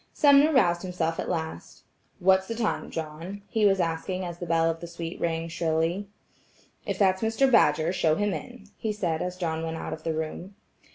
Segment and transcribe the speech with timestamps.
[0.13, 1.83] Sumner roused himself at last:
[2.17, 6.07] "What's the time, John?" he was asking as the bell of the suite rang shrilly.
[6.87, 7.51] "If that's Mr.
[7.51, 10.55] Badger, show him in," he said as John went out of the room.